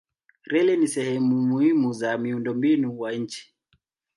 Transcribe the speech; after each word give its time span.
Reli 0.45 0.77
ni 0.77 0.87
sehemu 0.87 1.41
muhimu 1.41 1.93
za 1.93 2.17
miundombinu 2.17 2.99
wa 2.99 3.11
nchi. 3.13 3.55